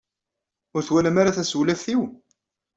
Ur 0.75 0.81
twalam 0.83 1.17
ara 1.21 1.35
tasewlaft-inu? 1.37 2.05